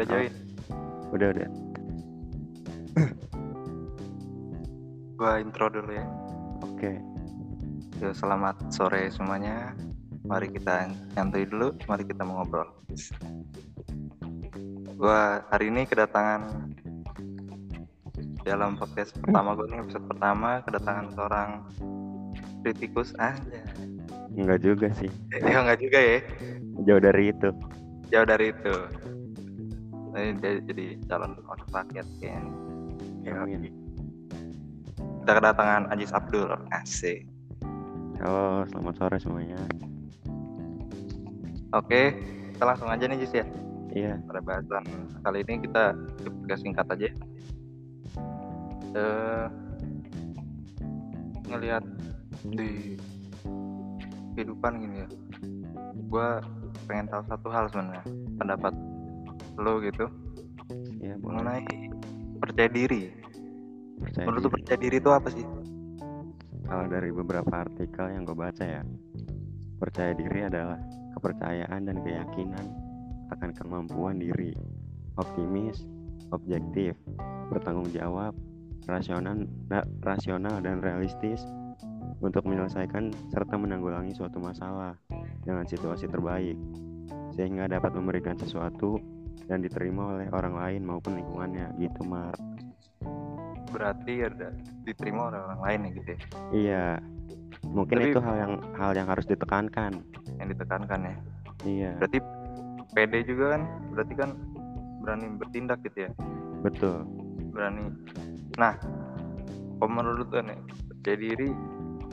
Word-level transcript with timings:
Udah 0.00 0.16
join. 0.16 0.32
Udah 1.12 1.28
udah. 1.36 1.48
Gua 5.20 5.32
intro 5.44 5.68
dulu 5.68 5.92
ya. 5.92 6.08
Oke. 6.64 6.96
Yo, 8.00 8.08
selamat 8.16 8.72
sore 8.72 9.12
semuanya. 9.12 9.76
Mari 10.24 10.56
kita 10.56 10.88
nyantai 11.20 11.44
dulu. 11.44 11.76
Mari 11.84 12.08
kita 12.08 12.24
mengobrol. 12.24 12.72
Gua 14.96 15.44
hari 15.52 15.68
ini 15.68 15.84
kedatangan 15.84 16.48
dalam 18.40 18.80
podcast 18.80 19.12
pertama 19.20 19.52
gue 19.52 19.68
nih 19.68 19.84
episode 19.84 20.08
pertama 20.08 20.64
kedatangan 20.64 21.12
seorang 21.12 21.50
kritikus 22.64 23.12
aja. 23.20 23.60
Enggak 24.32 24.64
juga 24.64 24.88
sih. 24.96 25.12
Ya 25.44 25.60
enggak 25.60 25.84
juga 25.84 26.00
ya. 26.00 26.24
Jauh 26.88 27.04
dari 27.04 27.36
itu. 27.36 27.52
Jauh 28.08 28.24
dari 28.24 28.48
itu. 28.48 28.74
Ini 30.10 30.42
dia 30.42 30.58
jadi 30.66 30.84
calon 31.06 31.38
wakil 31.46 31.68
rakyat 31.70 32.06
kayaknya. 32.18 32.42
Ya, 33.22 33.46
Amin. 33.46 33.74
Kita 35.22 35.32
kedatangan 35.38 35.86
Ajis 35.94 36.10
Abdul. 36.10 36.50
Asik. 36.74 37.30
Halo, 38.18 38.66
selamat 38.74 38.94
sore 38.98 39.16
semuanya. 39.22 39.60
Oke, 41.70 42.18
kita 42.50 42.64
langsung 42.66 42.90
aja 42.90 43.06
nih 43.06 43.22
Jis 43.22 43.38
ya. 43.38 43.46
Iya. 43.94 44.18
Pada 44.26 44.42
bahasan 44.42 44.84
kali 45.22 45.46
ini 45.46 45.54
kita 45.62 45.94
coba 45.94 46.54
singkat 46.58 46.86
aja. 46.90 47.08
Eh 48.98 49.46
ngelihat 51.46 51.86
di 52.50 52.98
kehidupan 54.34 54.82
gini 54.82 55.06
ya. 55.06 55.08
Gua 56.10 56.42
pengen 56.90 57.06
tahu 57.06 57.22
satu 57.30 57.48
hal 57.54 57.70
sebenarnya, 57.70 58.02
pendapat 58.34 58.74
lo 59.58 59.80
gitu 59.82 60.06
boleh. 60.70 61.18
mengenai 61.18 61.64
percaya 62.38 62.70
diri. 62.70 63.02
Percaya 64.00 64.24
Menurut 64.30 64.42
diri. 64.48 64.54
percaya 64.54 64.78
diri 64.80 64.96
itu 64.96 65.10
apa 65.10 65.28
sih? 65.32 65.46
Kalau 66.70 66.86
dari 66.86 67.10
beberapa 67.10 67.52
artikel 67.52 68.06
yang 68.14 68.22
gue 68.22 68.36
baca 68.38 68.62
ya, 68.62 68.82
percaya 69.82 70.14
diri 70.14 70.46
adalah 70.46 70.78
kepercayaan 71.18 71.90
dan 71.90 71.96
keyakinan 72.00 72.66
akan 73.34 73.50
kemampuan 73.58 74.22
diri, 74.22 74.54
optimis, 75.18 75.82
objektif, 76.30 76.94
bertanggung 77.50 77.90
jawab, 77.90 78.32
rasional, 78.86 79.44
na- 79.66 79.86
rasional 80.06 80.62
dan 80.62 80.78
realistis 80.78 81.42
untuk 82.22 82.46
menyelesaikan 82.46 83.10
serta 83.34 83.58
menanggulangi 83.58 84.14
suatu 84.14 84.38
masalah 84.38 84.94
dengan 85.42 85.66
situasi 85.66 86.06
terbaik, 86.06 86.54
sehingga 87.34 87.66
dapat 87.66 87.90
memberikan 87.98 88.38
sesuatu 88.38 88.98
dan 89.50 89.58
diterima 89.58 90.14
oleh 90.14 90.30
orang 90.30 90.54
lain 90.54 90.86
maupun 90.86 91.18
lingkungannya 91.18 91.74
gitu 91.74 92.06
Mar. 92.06 92.38
Berarti 93.66 94.22
ada 94.22 94.54
diterima 94.86 95.26
oleh 95.26 95.38
orang 95.42 95.60
lain 95.60 95.78
ya 95.82 95.90
gitu 95.90 96.08
ya, 96.08 96.18
Iya, 96.50 96.84
mungkin 97.66 97.96
Tapi- 97.98 98.08
itu 98.08 98.18
hal 98.22 98.36
yang 98.38 98.52
hal 98.78 98.90
yang 98.94 99.08
harus 99.10 99.26
ditekankan. 99.26 99.92
yang 100.38 100.48
ditekankan 100.48 101.00
ya. 101.02 101.14
Iya, 101.60 101.90
Berarti 101.98 102.18
PD 102.94 103.14
juga 103.26 103.58
kan, 103.58 103.62
berarti 103.90 104.14
kan 104.14 104.30
berani 105.02 105.26
bertindak 105.34 105.82
gitu 105.82 106.06
ya. 106.06 106.10
betul. 106.60 107.02
berani 107.50 107.90
nah 108.54 108.78
kalau 109.74 109.90
menurut 109.90 110.28
ya 110.30 110.44
percaya 110.86 111.16
diri 111.18 111.50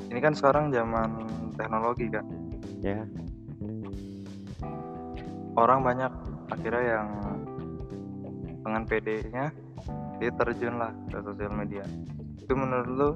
ini 0.08 0.18
kan 0.18 0.34
sekarang 0.34 0.74
zaman 0.74 1.30
teknologi 1.54 2.10
kan 2.10 2.26
Ya, 2.82 3.06
orang 5.54 5.84
banyak 5.84 6.10
akhirnya 6.52 6.84
yang 7.00 7.10
dengan 8.64 8.84
PD-nya 8.88 9.46
dia 10.18 10.32
terjun 10.34 10.76
lah 10.76 10.92
ke 11.08 11.18
sosial 11.24 11.54
media 11.54 11.84
itu 12.42 12.54
menurut 12.56 12.90
lu 12.90 13.10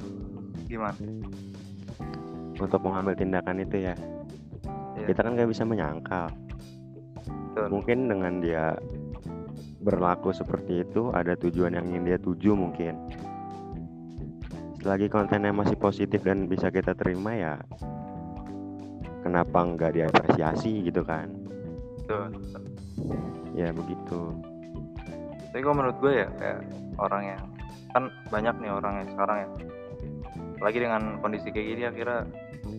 gimana 0.67 0.95
untuk 2.61 2.79
mengambil 2.85 3.17
tindakan 3.17 3.57
itu 3.65 3.89
ya, 3.89 3.95
Iya. 5.01 5.07
kita 5.09 5.19
kan 5.25 5.31
nggak 5.33 5.49
bisa 5.49 5.63
menyangkal. 5.65 6.29
Betul. 7.51 7.67
Mungkin 7.73 7.97
dengan 8.05 8.33
dia 8.37 8.77
berlaku 9.81 10.29
seperti 10.29 10.85
itu 10.85 11.09
ada 11.09 11.33
tujuan 11.33 11.73
yang 11.73 11.89
ingin 11.89 12.03
dia 12.05 12.17
tuju 12.21 12.53
mungkin. 12.53 12.93
Selagi 14.81 15.09
kontennya 15.09 15.53
masih 15.53 15.77
positif 15.77 16.21
dan 16.21 16.45
bisa 16.45 16.69
kita 16.69 16.93
terima 16.93 17.33
ya, 17.33 17.55
kenapa 19.25 19.61
nggak 19.61 19.93
diapresiasi 19.97 20.85
gitu 20.85 21.01
kan? 21.01 21.29
Betul. 22.01 22.29
Ya 23.51 23.69
begitu. 23.75 24.35
tapi 25.51 25.67
kalau 25.67 25.83
menurut 25.83 25.97
gue 25.99 26.13
ya 26.23 26.27
kayak 26.39 26.59
orang 26.95 27.23
yang 27.35 27.41
kan 27.91 28.03
banyak 28.31 28.55
nih 28.63 28.71
orang 28.71 28.93
yang 29.03 29.07
sekarang 29.11 29.37
ya. 29.43 29.47
Lagi 30.63 30.77
dengan 30.79 31.01
kondisi 31.19 31.47
kayak 31.51 31.67
gini 31.75 31.83
akhirnya 31.91 32.19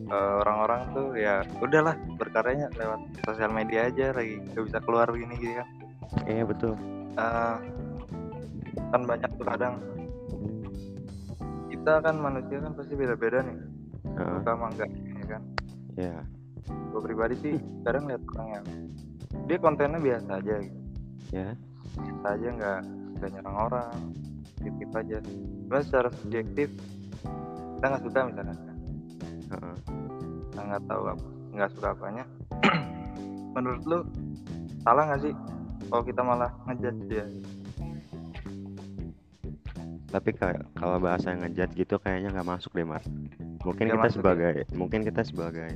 eh, 0.09 0.35
orang-orang 0.41 0.81
tuh 0.97 1.07
ya 1.13 1.45
udahlah 1.61 1.93
berkaryanya 2.17 2.73
lewat 2.81 3.01
sosial 3.29 3.53
media 3.53 3.93
aja 3.93 4.17
lagi 4.17 4.41
gak 4.57 4.65
bisa 4.73 4.79
keluar 4.89 5.07
begini 5.13 5.37
gitu 5.37 5.55
kan. 5.61 5.69
Iya 6.25 6.45
betul. 6.49 6.73
Eh, 7.21 7.57
kan 8.89 9.03
banyak 9.05 9.31
tuh 9.37 9.47
kadang. 9.47 9.75
Kita 11.69 11.93
kan 12.01 12.17
manusia 12.17 12.57
kan 12.57 12.73
pasti 12.73 12.95
beda-beda 12.97 13.45
nih. 13.45 13.59
Heeh, 14.17 14.33
suka 14.41 14.53
sama 14.57 14.67
enggak 14.73 14.91
ya 14.93 15.27
kan. 15.29 15.43
Ya, 15.93 16.17
gue 16.89 17.01
pribadi 17.05 17.35
sih 17.37 17.55
kadang 17.85 18.09
lihat 18.09 18.23
orang 18.33 18.49
yang 18.49 18.67
dia 19.49 19.59
kontennya 19.59 20.01
biasa 20.01 20.31
aja 20.39 20.55
gitu. 20.63 20.81
Ya, 21.33 21.49
biasa 21.99 22.27
aja 22.37 22.49
nggak 22.57 22.81
nggak 23.19 23.31
nyerang 23.39 23.59
orang. 23.59 23.99
Titip 24.63 24.91
aja. 24.95 25.19
Cuma 25.67 25.81
secara 25.83 26.09
subjektif 26.23 26.69
kita 27.79 27.85
nggak 27.91 28.03
suka 28.07 28.21
misalnya. 28.31 28.57
Heeh. 29.53 29.77
kita 30.53 30.61
nggak 30.69 30.85
tahu 30.85 31.03
apa 31.09 31.27
nggak 31.53 31.71
suka 31.77 31.89
apanya. 31.93 32.25
Menurut 33.57 33.83
lu 33.85 33.99
salah 34.85 35.05
nggak 35.09 35.21
sih 35.29 35.35
kalau 35.93 36.03
kita 36.05 36.21
malah 36.25 36.51
ngejudge 36.69 37.03
dia? 37.09 37.27
Tapi 40.13 40.31
kalau 40.77 41.01
bahasa 41.01 41.33
ngejudge 41.33 41.73
gitu 41.77 41.97
kayaknya 41.97 42.37
nggak 42.37 42.49
masuk 42.49 42.73
deh, 42.77 42.85
Mar. 42.85 43.01
Mungkin 43.65 43.85
kita 43.89 43.97
masuk 43.97 44.09
ya? 44.09 44.17
sebagai 44.21 44.55
mungkin 44.77 45.01
kita 45.09 45.23
sebagai 45.25 45.73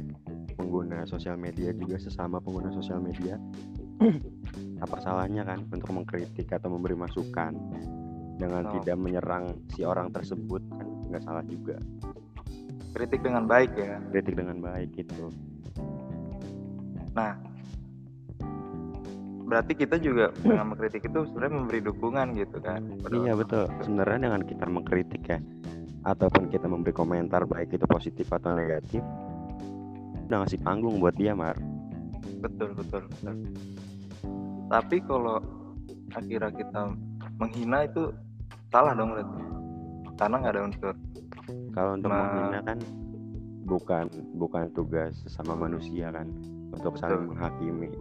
pengguna 0.67 1.07
sosial 1.07 1.39
media 1.39 1.71
juga 1.71 1.95
sesama 1.95 2.43
pengguna 2.43 2.75
sosial 2.75 2.99
media. 2.99 3.39
Apa 4.85 4.99
salahnya 4.99 5.47
kan 5.47 5.63
untuk 5.71 5.95
mengkritik 5.95 6.51
atau 6.51 6.75
memberi 6.75 6.99
masukan 6.99 7.55
dengan 8.37 8.67
Oh. 8.67 8.75
tidak 8.83 8.99
menyerang 8.99 9.55
si 9.71 9.87
orang 9.87 10.11
tersebut 10.11 10.59
kan 10.75 10.87
nggak 11.15 11.23
salah 11.23 11.47
juga. 11.47 11.79
Kritik 12.99 13.23
dengan 13.23 13.47
baik 13.47 13.79
ya. 13.79 14.03
Kritik 14.11 14.35
dengan 14.35 14.59
baik 14.59 14.91
gitu. 14.99 15.31
Nah 17.15 17.39
berarti 19.47 19.79
kita 19.79 20.03
juga 20.03 20.35
dengan 20.43 20.75
mengkritik 20.75 21.07
itu 21.07 21.31
sebenarnya 21.31 21.55
memberi 21.63 21.81
dukungan 21.87 22.27
gitu 22.35 22.59
kan. 22.59 22.83
Pada 23.07 23.15
iya 23.23 23.33
betul. 23.39 23.71
Sebenarnya 23.87 24.19
dengan 24.27 24.43
kita 24.43 24.67
mengkritik 24.67 25.23
ya 25.31 25.39
ataupun 26.07 26.51
kita 26.51 26.67
memberi 26.67 26.95
komentar 26.95 27.47
baik 27.47 27.75
itu 27.75 27.87
positif 27.87 28.31
atau 28.31 28.55
negatif 28.55 29.03
udah 30.27 30.39
ngasih 30.45 30.61
panggung 30.63 30.99
buat 30.99 31.15
dia 31.15 31.33
Mar 31.33 31.57
betul 32.43 32.75
betul 32.75 33.03
betul 33.07 33.35
tapi 34.67 34.97
kalau 35.07 35.39
akhirnya 36.13 36.51
kita 36.51 36.81
menghina 37.39 37.87
itu 37.87 38.11
salah 38.71 38.93
dong 38.95 39.15
berarti 39.15 39.43
karena 40.17 40.35
nggak 40.41 40.55
ada 40.57 40.63
unsur 40.65 40.95
Kalau 41.77 41.91
untuk 41.95 42.11
Ma- 42.11 42.25
menghina 42.25 42.59
kan 42.65 42.79
bukan 43.67 44.05
bukan 44.39 44.65
tugas 44.73 45.13
sesama 45.23 45.53
manusia 45.55 46.09
kan 46.09 46.27
untuk 46.73 46.97
saling 46.97 47.29
menghakimi. 47.29 47.93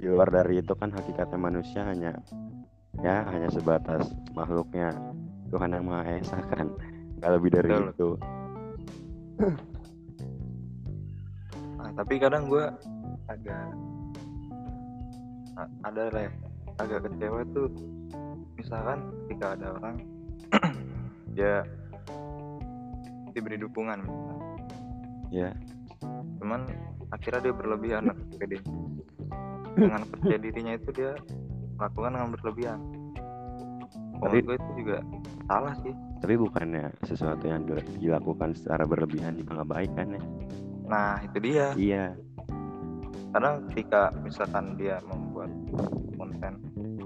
Di 0.00 0.08
luar 0.08 0.32
dari 0.32 0.64
itu 0.64 0.72
kan 0.72 0.88
hakikatnya 0.88 1.36
manusia 1.36 1.84
hanya 1.84 2.16
ya 3.04 3.26
hanya 3.28 3.52
sebatas 3.52 4.08
makhluknya 4.32 4.96
Tuhan 5.52 5.76
yang 5.76 5.84
Maha 5.84 6.18
Esa 6.18 6.40
kan. 6.48 6.72
Nggak 7.20 7.30
lebih 7.36 7.50
dari 7.52 7.68
Betul. 7.68 7.84
itu. 7.92 8.10
Tapi 12.00 12.16
kadang 12.16 12.48
gue 12.48 12.64
agak 13.28 13.64
ada 15.84 16.02
lah 16.08 16.22
ya, 16.24 16.32
agak 16.80 16.98
kecewa 17.04 17.44
tuh. 17.52 17.68
Misalkan 18.56 18.98
ketika 19.28 19.52
ada 19.52 19.76
orang 19.76 19.96
dia 21.36 21.60
diberi 23.36 23.60
dukungan 23.60 24.00
misalkan. 24.00 24.38
Ya, 25.28 25.52
cuman 26.40 26.64
akhirnya 27.12 27.40
dia 27.44 27.54
berlebihan 27.54 28.02
pede 28.40 28.64
dengan 29.76 30.02
percaya 30.08 30.38
dirinya 30.40 30.74
itu 30.80 30.90
dia 30.96 31.12
melakukan 31.76 32.10
dengan 32.16 32.30
berlebihan. 32.32 32.78
Tapi- 34.24 34.40
gue 34.40 34.56
itu 34.56 34.72
juga 34.80 35.04
salah 35.44 35.76
sih. 35.84 35.92
Tapi 36.24 36.34
bukannya 36.36 36.92
sesuatu 37.04 37.44
yang 37.44 37.68
dil- 37.68 37.84
dilakukan 38.00 38.56
secara 38.56 38.88
berlebihan 38.88 39.36
juga 39.36 39.60
nggak 39.60 39.68
baik 39.68 39.92
kan 39.92 40.08
ya? 40.16 40.22
Nah 40.90 41.22
itu 41.22 41.38
dia. 41.38 41.70
Iya, 41.78 42.18
kadang 43.30 43.54
ketika 43.70 44.10
misalkan 44.26 44.74
dia 44.74 44.98
membuat 45.06 45.50
konten 46.18 46.54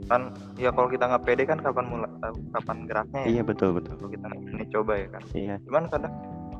kan 0.04 0.36
ya 0.60 0.68
kalau 0.68 0.88
kita 0.92 1.08
nggak 1.08 1.24
pede 1.24 1.48
kan 1.48 1.56
kapan 1.64 1.86
mulai 1.88 2.10
kapan 2.52 2.76
geraknya 2.84 3.20
ya. 3.24 3.40
Iya 3.40 3.42
betul 3.44 3.72
betul. 3.76 3.96
Kalau 3.96 4.10
kita 4.12 4.26
berani 4.28 4.66
coba 4.68 4.92
ya 5.00 5.08
kan. 5.08 5.22
Iya. 5.32 5.54
Cuman 5.64 5.84
kadang 5.88 6.12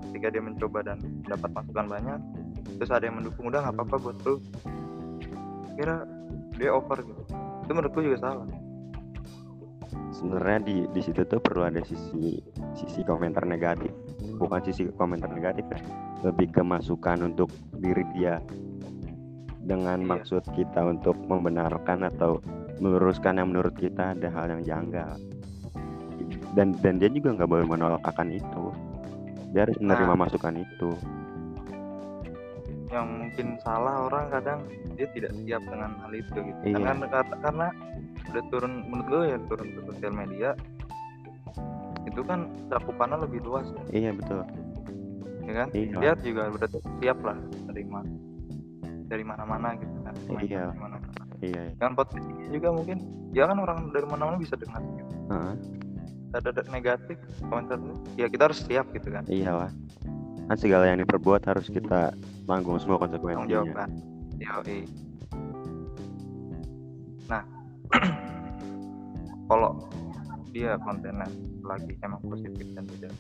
ketika 0.09 0.27
dia 0.33 0.43
mencoba 0.45 0.79
dan 0.81 0.99
mendapat 1.03 1.51
masukan 1.53 1.87
banyak 1.93 2.21
terus 2.81 2.91
ada 2.93 3.05
yang 3.05 3.17
mendukung 3.21 3.45
udah 3.53 3.61
nggak 3.69 3.75
apa-apa 3.77 3.97
buat 4.01 4.17
lu. 4.25 4.35
Kira 5.77 5.97
dia 6.57 6.71
over 6.73 6.99
gitu. 7.05 7.23
Itu 7.69 7.73
menurutku 7.77 8.01
juga 8.01 8.19
salah. 8.21 8.49
Sebenarnya 10.15 10.59
di 10.65 10.77
di 10.89 11.01
situ 11.05 11.21
tuh 11.29 11.41
perlu 11.45 11.69
ada 11.69 11.85
sisi 11.85 12.41
sisi 12.73 13.01
komentar 13.05 13.45
negatif. 13.45 13.93
Bukan 14.41 14.61
sisi 14.65 14.89
komentar 14.97 15.29
negatif 15.29 15.69
ya 15.69 15.81
lebih 16.25 16.49
ke 16.51 16.63
masukan 16.65 17.21
untuk 17.23 17.53
diri 17.79 18.03
dia 18.17 18.41
dengan 19.65 20.01
Iya. 20.01 20.09
maksud 20.17 20.43
kita 20.53 20.81
untuk 20.85 21.17
membenarkan 21.25 22.09
atau 22.09 22.41
meluruskan 22.81 23.39
yang 23.39 23.53
menurut 23.53 23.77
kita 23.77 24.17
ada 24.17 24.29
hal 24.29 24.51
yang 24.51 24.63
janggal 24.65 25.15
dan 26.57 26.75
dan 26.81 26.99
dia 26.99 27.09
juga 27.09 27.37
nggak 27.37 27.51
boleh 27.51 27.67
menolak 27.69 28.03
akan 28.03 28.33
itu 28.33 28.65
dia 29.55 29.69
harus 29.69 29.79
menerima 29.79 30.15
Nah. 30.17 30.21
masukan 30.27 30.55
itu 30.59 30.91
yang 32.91 33.11
mungkin 33.11 33.59
salah 33.59 34.07
orang 34.07 34.31
kadang 34.31 34.61
dia 34.95 35.07
tidak 35.11 35.35
siap 35.43 35.63
dengan 35.67 35.91
hal 35.99 36.13
itu 36.15 36.39
gitu 36.39 36.61
Iya. 36.63 36.75
karena 36.79 37.07
karena, 37.11 37.35
karena 37.43 37.67
udah 38.31 38.43
turun 38.51 38.73
menurut 38.87 39.07
gue 39.11 39.23
ya 39.35 39.39
turun 39.51 39.69
ke 39.71 39.81
sosial 39.91 40.13
media 40.15 40.51
itu 42.05 42.21
kan 42.23 42.47
cakupannya 42.69 43.17
lebih 43.27 43.41
luas 43.43 43.67
ya, 43.73 43.83
iya 43.91 44.11
betul 44.15 44.45
ya 45.45 45.53
kan 45.55 45.69
Iya. 45.73 45.97
dia 46.01 46.13
juga 46.21 46.43
udah 46.51 46.69
siap 46.99 47.19
lah 47.21 47.37
terima 47.69 48.01
dari 49.05 49.25
mana-mana 49.25 49.69
gitu 49.77 49.97
kan 50.01 50.15
Iya. 50.41 50.63
Dari 50.73 50.81
mana-mana. 50.81 51.23
iya 51.45 51.63
dengan 51.77 51.93
podcast 51.95 52.25
juga 52.49 52.69
mungkin 52.73 52.99
ya 53.31 53.45
kan 53.45 53.57
orang 53.59 53.79
dari 53.93 54.07
mana-mana 54.07 54.37
bisa 54.39 54.57
dengar 54.57 54.81
gitu. 54.81 55.13
Heeh, 55.29 55.55
ada, 56.33 56.49
ada 56.51 56.63
negatif 56.69 57.17
komentar 57.45 57.77
ya 58.17 58.27
kita 58.27 58.49
harus 58.49 58.59
siap 58.65 58.89
gitu 58.91 59.09
kan 59.13 59.23
iyalah 59.29 59.71
kan 60.45 60.57
segala 60.57 60.89
yang 60.89 61.01
diperbuat 61.01 61.45
harus 61.45 61.69
kita 61.69 62.13
tanggung 62.45 62.77
semua 62.77 62.97
tanggung 62.99 63.21
konsekuensinya 63.21 63.49
jawab 63.51 63.69
kan 63.77 63.91
Yoi. 64.37 64.79
nah 67.29 67.43
kalau 69.49 69.71
dia 70.55 70.79
kontennya 70.79 71.27
lagi 71.67 71.99
emang 71.99 72.23
positif 72.23 72.63
dan 72.79 72.87
tidak 72.87 73.13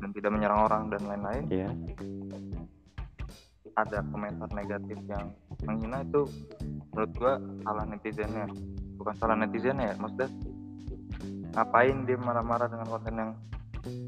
dan 0.00 0.10
tidak 0.16 0.30
menyerang 0.32 0.60
orang 0.64 0.82
dan 0.88 1.02
lain-lain. 1.04 1.44
Iya. 1.52 1.68
Ada 3.76 4.00
komentar 4.08 4.48
negatif 4.56 4.96
yang 5.04 5.36
menghina 5.68 6.00
itu 6.00 6.24
menurut 6.90 7.12
gua 7.20 7.34
salah 7.68 7.84
netizennya. 7.84 8.48
Bukan 8.96 9.14
salah 9.20 9.36
netizennya 9.36 9.92
ya 9.92 9.94
maksudnya 10.00 10.28
ngapain 11.52 11.96
dia 12.08 12.16
marah-marah 12.16 12.68
dengan 12.72 12.86
konten 12.88 13.14
yang 13.20 13.30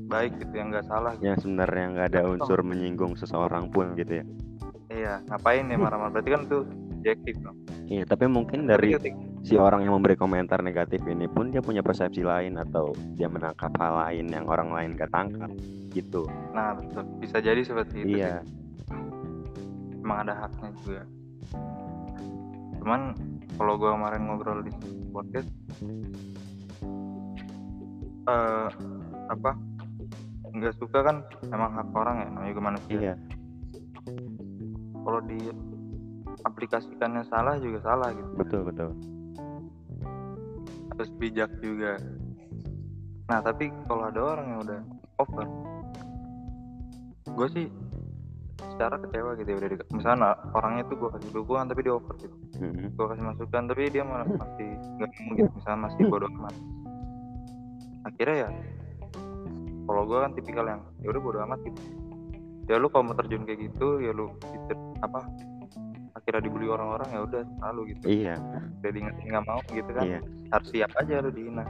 baik 0.09 0.37
gitu 0.41 0.53
yang 0.53 0.69
nggak 0.69 0.85
salah 0.85 1.17
gitu. 1.17 1.25
yang 1.33 1.37
sebenarnya 1.41 1.85
nggak 1.97 2.09
ada 2.13 2.23
unsur 2.29 2.61
menyinggung 2.61 3.17
seseorang 3.21 3.69
pun 3.69 3.93
gitu 4.01 4.25
ya. 4.25 4.25
Iya 4.89 5.15
ngapain 5.29 5.69
dia 5.69 5.77
marah-marah? 5.77 6.13
Berarti 6.17 6.31
kan 6.33 6.43
itu 6.49 6.59
objektif 6.97 7.35
dong. 7.45 7.57
Iya 7.85 8.05
tapi 8.09 8.25
mungkin 8.33 8.65
dari 8.65 8.97
si 9.43 9.59
orang 9.59 9.83
yang 9.83 9.99
memberi 9.99 10.15
komentar 10.15 10.63
negatif 10.63 11.03
ini 11.11 11.27
pun 11.27 11.51
dia 11.51 11.59
punya 11.59 11.83
persepsi 11.83 12.23
lain 12.23 12.55
atau 12.63 12.95
dia 13.19 13.27
menangkap 13.27 13.75
hal 13.75 13.99
lain 14.07 14.31
yang 14.31 14.47
orang 14.47 14.71
lain 14.71 14.95
gak 14.95 15.11
tangkap 15.11 15.51
gitu. 15.91 16.31
Nah 16.55 16.79
betul 16.79 17.03
bisa 17.19 17.43
jadi 17.43 17.59
seperti 17.67 18.07
itu 18.07 18.23
iya. 18.23 18.39
sih. 18.39 18.55
emang 20.03 20.27
ada 20.27 20.35
haknya 20.47 20.71
juga. 20.83 21.03
Cuman 22.83 23.01
kalau 23.59 23.75
gua 23.79 23.91
kemarin 23.99 24.23
ngobrol 24.27 24.59
di 24.63 24.73
podcast 25.11 25.51
eh 28.23 28.69
apa 29.27 29.51
nggak 30.53 30.75
suka 30.79 31.03
kan 31.03 31.27
emang 31.51 31.75
hak 31.75 31.91
orang 31.91 32.17
ya 32.23 32.29
namanya 32.31 32.51
juga 32.55 32.63
manusia. 32.63 32.95
Iya. 32.95 33.15
Kalau 35.03 35.21
di 35.27 35.39
aplikasikannya 36.47 37.27
salah 37.27 37.59
juga 37.59 37.79
salah 37.83 38.15
gitu. 38.15 38.31
Betul 38.39 38.63
betul 38.71 38.91
harus 41.03 41.13
bijak 41.19 41.51
juga. 41.59 41.99
Nah 43.27 43.43
tapi 43.43 43.75
kalau 43.91 44.07
ada 44.07 44.21
orang 44.23 44.47
yang 44.55 44.61
udah 44.63 44.81
over 45.19 45.47
gue 47.33 47.49
sih 47.59 47.67
secara 48.77 49.01
kecewa 49.03 49.35
gitu 49.41 49.49
ya 49.51 49.57
udah 49.59 49.71
di- 49.73 49.89
misalnya 49.91 50.37
orangnya 50.55 50.85
tuh 50.87 50.97
gue 51.01 51.11
kasih 51.19 51.31
dukungan 51.35 51.67
tapi 51.67 51.81
dia 51.83 51.95
over 51.99 52.15
gitu. 52.23 52.37
Mm-mm. 52.63 52.95
gue 52.95 53.07
kasih 53.11 53.25
masukan 53.25 53.63
tapi 53.67 53.83
dia 53.91 54.05
malah 54.07 54.29
masih 54.29 54.69
nggak 55.01 55.11
ngomong 55.11 55.35
gitu 55.35 55.51
misalnya 55.59 55.81
masih 55.91 56.03
bodoh 56.07 56.31
amat. 56.39 56.55
Akhirnya 58.07 58.37
ya 58.47 58.49
kalau 59.83 60.03
gue 60.07 60.19
kan 60.23 60.33
tipikal 60.39 60.67
yang 60.71 60.81
ya 61.03 61.09
udah 61.11 61.23
bodoh 61.23 61.41
amat 61.51 61.59
gitu. 61.67 61.81
Ya 62.71 62.79
lu 62.79 62.87
kalau 62.95 63.11
mau 63.11 63.17
terjun 63.19 63.43
kayak 63.43 63.59
gitu 63.59 63.99
ya 63.99 64.15
lu 64.15 64.31
apa 65.03 65.27
akhirnya 66.23 66.43
dibully 66.47 66.71
orang-orang 66.71 67.09
ya 67.11 67.21
udah 67.27 67.43
lalu 67.67 67.81
gitu. 67.99 68.05
Iya. 68.07 68.35
Udah 68.79 68.91
diingetin 68.95 69.27
nggak 69.27 69.45
mau 69.51 69.61
gitu 69.67 69.91
kan. 69.91 70.05
Iya. 70.07 70.19
Harus 70.55 70.69
siap 70.71 70.91
aja 70.95 71.15
lu 71.19 71.31
dihina. 71.35 71.65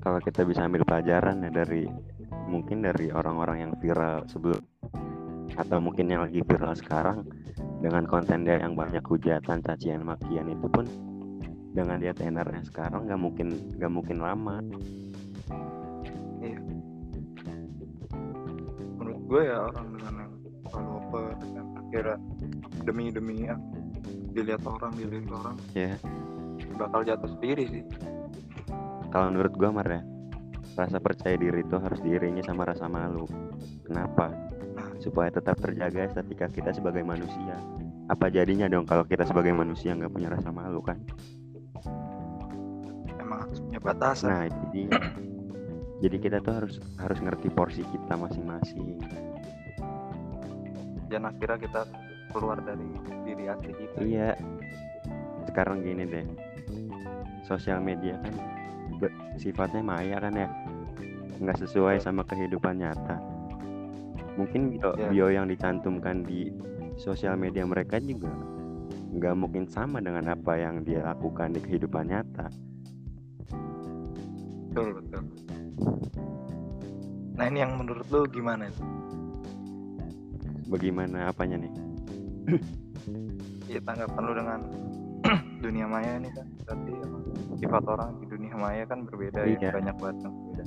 Kalau 0.00 0.18
kita 0.24 0.48
bisa 0.48 0.64
ambil 0.64 0.80
pelajaran 0.88 1.44
ya 1.44 1.50
dari 1.52 1.84
mungkin 2.48 2.80
dari 2.80 3.12
orang-orang 3.12 3.68
yang 3.68 3.72
viral 3.76 4.24
sebelum 4.24 4.64
atau 5.60 5.76
mungkin 5.76 6.08
yang 6.08 6.24
lagi 6.24 6.40
viral 6.40 6.72
sekarang 6.72 7.28
dengan 7.84 8.08
konten 8.08 8.48
dia 8.48 8.56
yang 8.56 8.72
banyak 8.72 9.04
hujatan 9.04 9.60
cacian 9.60 10.00
makian 10.08 10.48
itu 10.48 10.64
pun 10.72 10.88
dengan 11.76 12.00
dia 12.00 12.16
tenernya 12.16 12.64
sekarang 12.64 13.04
nggak 13.04 13.20
mungkin 13.20 13.52
nggak 13.76 13.92
mungkin 13.92 14.18
lama. 14.24 14.64
Menurut 18.96 19.20
gue 19.28 19.42
ya 19.44 19.56
orang 19.68 19.86
dengan 19.92 20.14
yang 20.16 20.32
terlalu 20.64 20.98
akhirnya 21.90 22.16
demi 22.86 23.10
demi 23.10 23.50
ya. 23.50 23.58
Dilihat 24.30 24.62
orang 24.62 24.94
dilihat 24.94 25.26
orang. 25.34 25.58
Ya 25.74 25.98
bakal 26.80 27.04
jatuh 27.04 27.28
sendiri 27.36 27.64
sih. 27.68 27.84
Kalau 29.10 29.28
menurut 29.28 29.52
gua 29.58 29.74
Mar 29.74 29.90
ya 29.90 30.00
rasa 30.78 30.96
percaya 30.96 31.36
diri 31.36 31.60
itu 31.60 31.76
harus 31.76 32.00
diiringi 32.00 32.40
sama 32.40 32.64
rasa 32.64 32.88
malu. 32.88 33.28
Kenapa? 33.84 34.32
Supaya 35.02 35.28
tetap 35.28 35.60
terjaga 35.60 36.08
ketika 36.22 36.46
kita 36.48 36.70
sebagai 36.72 37.04
manusia. 37.04 37.58
Apa 38.08 38.32
jadinya 38.32 38.64
dong 38.64 38.88
kalau 38.88 39.04
kita 39.04 39.28
sebagai 39.28 39.52
manusia 39.52 39.92
nggak 39.92 40.08
punya 40.08 40.32
rasa 40.32 40.48
malu 40.48 40.80
kan? 40.80 40.96
Emang 43.20 43.44
harus 43.44 43.60
punya 43.60 43.80
batasan. 43.82 44.30
Nah 44.30 44.42
itu 44.48 44.62
dia 44.72 44.88
jadi 46.00 46.16
kita 46.16 46.36
tuh 46.40 46.54
harus 46.64 46.74
harus 46.96 47.18
ngerti 47.20 47.52
porsi 47.52 47.84
kita 47.84 48.16
masing-masing 48.16 48.96
dan 51.10 51.26
akhirnya 51.26 51.58
kita 51.58 51.82
keluar 52.30 52.62
dari 52.62 52.86
diri 53.26 53.44
asli 53.50 53.72
kita. 53.74 53.98
Iya. 53.98 54.30
Sekarang 55.50 55.82
gini 55.82 56.06
deh. 56.06 56.26
Sosial 57.42 57.82
media 57.82 58.14
kan 58.22 58.34
sifatnya 59.34 59.82
maya 59.82 60.22
kan 60.22 60.32
ya? 60.38 60.48
Nggak 61.42 61.66
sesuai 61.66 61.98
sama 61.98 62.22
kehidupan 62.22 62.78
nyata. 62.78 63.18
Mungkin 64.38 64.78
bio, 64.78 64.94
Iya. 64.94 65.08
bio 65.10 65.26
yang 65.34 65.46
dicantumkan 65.50 66.22
di 66.22 66.54
sosial 66.94 67.34
media 67.34 67.66
mereka 67.66 67.98
juga 67.98 68.30
nggak 69.10 69.34
mungkin 69.34 69.66
sama 69.66 69.98
dengan 69.98 70.30
apa 70.30 70.54
yang 70.54 70.86
dia 70.86 71.02
lakukan 71.02 71.50
di 71.50 71.60
kehidupan 71.60 72.06
nyata. 72.06 72.46
Betul 74.70 75.02
betul. 75.02 75.22
Nah 77.34 77.44
ini 77.50 77.58
yang 77.58 77.74
menurut 77.74 78.06
lu 78.12 78.22
gimana? 78.30 78.70
itu 78.70 78.84
bagaimana 80.70 81.28
apanya 81.28 81.60
nih? 81.60 81.72
Ya 83.66 83.78
tanggapan 83.82 84.22
lu 84.24 84.32
dengan 84.34 84.60
dunia 85.64 85.86
maya 85.86 86.16
ini 86.16 86.30
kan 86.32 86.46
berarti 86.64 86.90
emang 86.96 87.22
sifat 87.60 87.84
orang 87.86 88.10
di 88.18 88.26
dunia 88.26 88.54
maya 88.56 88.82
kan 88.88 89.04
berbeda 89.04 89.44
Iya. 89.44 89.58
ya 89.60 89.70
banyak 89.76 89.96
banget 90.00 90.16
yang 90.24 90.32
berbeda. 90.32 90.62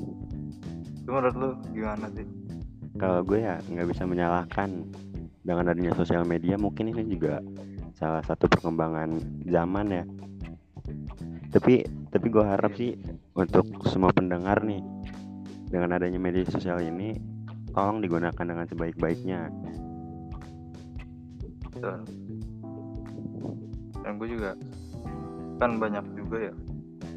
Itu 0.94 1.10
menurut 1.10 1.36
lu 1.36 1.50
gimana 1.74 2.06
sih? 2.14 2.26
Kalau 2.96 3.20
gue 3.26 3.40
ya 3.42 3.56
nggak 3.64 3.88
bisa 3.90 4.04
menyalahkan. 4.06 4.70
Dengan 5.44 5.76
adanya 5.76 5.92
sosial 5.92 6.24
media 6.24 6.56
mungkin 6.56 6.88
ini 6.88 7.04
juga 7.04 7.44
salah 8.00 8.24
satu 8.24 8.48
perkembangan 8.48 9.20
zaman 9.44 9.92
ya. 9.92 10.04
Tapi 11.52 11.84
tapi 12.16 12.28
gue 12.32 12.46
harap 12.48 12.72
sih 12.80 12.96
untuk 13.36 13.68
semua 13.92 14.16
pendengar 14.16 14.64
nih 14.64 14.80
dengan 15.68 16.00
adanya 16.00 16.16
media 16.16 16.48
sosial 16.48 16.80
ini 16.80 17.20
tolong 17.76 18.00
digunakan 18.00 18.40
dengan 18.40 18.64
sebaik-baiknya 18.64 19.52
Betul. 21.74 21.98
dan 24.04 24.12
gue 24.20 24.30
juga 24.36 24.52
kan 25.58 25.80
banyak 25.80 26.06
juga 26.14 26.52
ya 26.52 26.54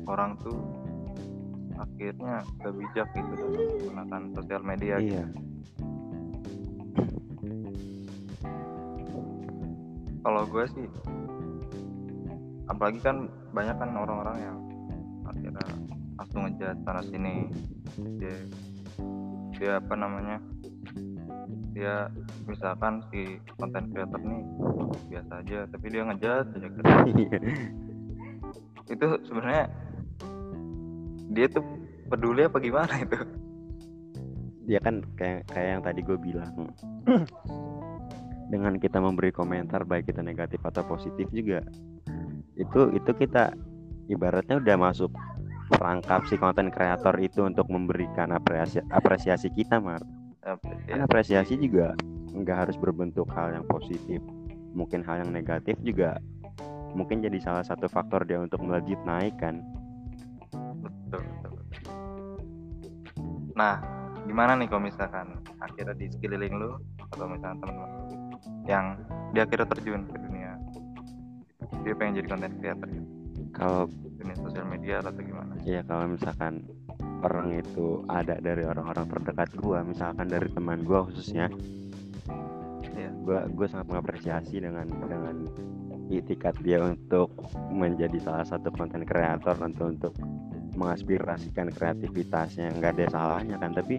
orang 0.06 0.38
tuh 0.38 0.58
akhirnya 1.76 2.46
gak 2.62 2.74
bijak 2.78 3.08
gitu 3.12 3.32
dalam 3.36 3.52
menggunakan 3.52 4.22
sosial 4.38 4.62
media 4.62 4.96
gitu. 5.02 5.18
iya 5.18 5.26
kalau 10.26 10.42
gue 10.46 10.64
sih 10.74 10.86
apalagi 12.66 12.98
kan 12.98 13.30
banyak 13.54 13.76
kan 13.78 13.90
orang-orang 13.94 14.38
yang 14.42 14.58
akhirnya 15.22 15.66
langsung 16.18 16.40
ngejat 16.50 16.76
sana 16.82 17.02
sini 17.06 17.46
dia 18.18 18.34
dia 19.54 19.78
apa 19.78 19.94
namanya 19.94 20.42
dia 21.76 22.08
misalkan 22.48 23.04
si 23.12 23.36
konten 23.60 23.92
creator 23.92 24.16
nih 24.16 24.40
biasa 25.12 25.32
aja 25.44 25.58
tapi 25.68 25.86
dia 25.92 26.02
ngejat 26.08 26.46
aja 26.56 26.66
gitu. 26.72 26.80
itu 28.96 29.06
sebenarnya 29.28 29.64
dia 31.36 31.46
tuh 31.52 31.64
peduli 32.08 32.48
apa 32.48 32.56
gimana 32.64 32.94
itu? 32.96 33.18
Dia 34.64 34.80
kan 34.80 35.04
kayak 35.20 35.52
kayak 35.52 35.68
yang 35.76 35.82
tadi 35.84 36.00
gue 36.00 36.16
bilang. 36.16 36.72
Dengan 38.48 38.78
kita 38.80 39.02
memberi 39.02 39.34
komentar 39.34 39.84
baik 39.84 40.08
kita 40.08 40.24
negatif 40.24 40.62
atau 40.64 40.80
positif 40.86 41.28
juga 41.34 41.60
itu 42.56 42.80
itu 42.96 43.10
kita 43.12 43.52
ibaratnya 44.08 44.58
udah 44.58 44.76
masuk 44.80 45.12
perangkap 45.68 46.24
si 46.24 46.40
konten 46.40 46.72
kreator 46.72 47.12
itu 47.20 47.44
untuk 47.44 47.68
memberikan 47.68 48.32
apresiasi 48.32 48.80
apresiasi 48.88 49.48
kita 49.52 49.76
kan 50.86 51.02
apresiasi 51.02 51.58
juga 51.58 51.98
nggak 52.30 52.68
harus 52.68 52.76
berbentuk 52.78 53.26
hal 53.34 53.50
yang 53.50 53.66
positif. 53.66 54.22
Mungkin 54.76 55.02
hal 55.02 55.24
yang 55.26 55.32
negatif 55.32 55.74
juga 55.82 56.20
mungkin 56.94 57.20
jadi 57.20 57.36
salah 57.42 57.64
satu 57.66 57.90
faktor 57.90 58.22
dia 58.24 58.38
untuk 58.40 58.62
melejit 58.62 59.00
naik 59.02 59.34
kan? 59.36 59.60
Betul, 60.80 61.22
betul, 61.26 61.50
betul. 61.58 61.92
nah 63.56 63.80
gimana 64.28 64.52
nih 64.60 64.68
kalau 64.68 64.84
misalkan 64.84 65.32
akhirnya 65.64 65.96
di 65.96 66.12
sekeliling 66.12 66.60
lu 66.60 66.76
atau 67.08 67.24
misalkan 67.24 67.56
teman-teman 67.64 67.90
lu 67.96 68.04
yang 68.68 69.00
dia 69.32 69.48
akhirnya 69.48 69.68
terjun 69.72 70.04
ke 70.12 70.16
dunia 70.20 70.52
dia 71.80 71.94
pengen 71.96 72.20
jadi 72.20 72.28
konten 72.28 72.52
creator? 72.60 72.88
Gitu 72.92 73.16
kalau 73.56 73.88
dunia 74.20 74.36
sosial 74.36 74.66
media 74.68 75.00
atau 75.00 75.16
gimana? 75.16 75.52
Ya 75.64 75.80
kalau 75.86 76.12
misalkan 76.12 76.68
orang 77.26 77.58
itu 77.58 78.06
ada 78.06 78.38
dari 78.38 78.62
orang-orang 78.62 79.06
terdekat 79.10 79.50
gua 79.58 79.82
misalkan 79.82 80.30
dari 80.30 80.46
teman 80.54 80.86
gua 80.86 81.04
khususnya 81.10 81.50
Iya. 82.96 83.10
gua 83.26 83.44
gua 83.52 83.66
sangat 83.68 83.86
mengapresiasi 83.92 84.62
dengan 84.62 84.86
dengan 84.88 85.36
itikat 86.08 86.54
dia 86.62 86.80
untuk 86.80 87.34
menjadi 87.74 88.16
salah 88.22 88.46
satu 88.46 88.70
konten 88.72 89.02
kreator 89.02 89.58
untuk 89.58 89.86
untuk 89.90 90.14
mengaspirasikan 90.78 91.72
kreativitasnya 91.72 92.70
nggak 92.78 92.94
ada 93.00 93.04
salahnya 93.10 93.56
kan 93.58 93.74
tapi 93.74 93.98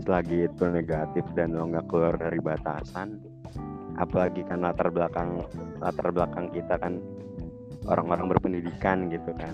selagi 0.00 0.48
itu 0.48 0.64
negatif 0.72 1.24
dan 1.36 1.52
lo 1.52 1.68
nggak 1.68 1.86
keluar 1.92 2.16
dari 2.16 2.40
batasan 2.40 3.20
apalagi 4.00 4.40
kan 4.48 4.64
latar 4.64 4.88
belakang 4.88 5.44
latar 5.84 6.08
belakang 6.08 6.48
kita 6.48 6.80
kan 6.80 6.96
orang-orang 7.84 8.32
berpendidikan 8.32 9.12
gitu 9.12 9.30
kan 9.36 9.52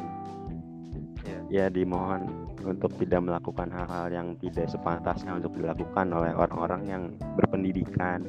Iya. 1.28 1.38
ya 1.50 1.66
dimohon 1.68 2.47
untuk 2.64 2.90
tidak 2.98 3.20
melakukan 3.22 3.68
hal-hal 3.70 4.06
yang 4.10 4.28
tidak 4.38 4.66
sepantasnya 4.66 5.36
untuk 5.36 5.54
dilakukan 5.54 6.10
oleh 6.10 6.32
orang-orang 6.34 6.82
yang 6.86 7.02
berpendidikan. 7.38 8.26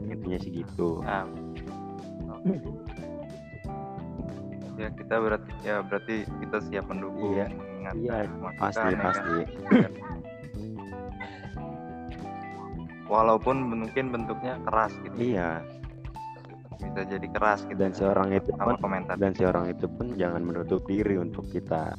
Intinya 0.00 0.38
sih 0.38 0.52
gitu. 0.52 1.02
Nah 1.02 1.26
oke. 2.30 2.54
ya 4.74 4.90
kita 4.90 5.14
berarti 5.22 5.50
ya 5.62 5.76
berarti 5.86 6.14
kita 6.42 6.58
siap 6.66 6.84
mendukung 6.90 7.30
Iya. 7.30 7.46
mengingatkan, 7.46 8.26
Iya, 8.26 8.58
pasti 8.58 8.82
ya 8.84 8.96
kan? 8.98 9.04
pasti. 9.06 9.36
Walaupun 13.04 13.56
mungkin 13.68 14.04
bentuknya 14.10 14.58
keras 14.64 14.92
gitu. 15.04 15.16
Iya. 15.20 15.62
Bisa 16.74 17.00
jadi 17.06 17.26
keras 17.30 17.64
gitu 17.64 17.78
dan 17.80 17.92
seorang 17.94 18.28
itu 18.34 18.50
pun 18.52 18.76
komentar. 18.76 19.14
dan 19.16 19.32
seorang 19.32 19.70
itu 19.70 19.86
pun 19.88 20.14
jangan 20.18 20.42
menutup 20.42 20.82
diri 20.84 21.16
untuk 21.16 21.46
kita 21.48 21.94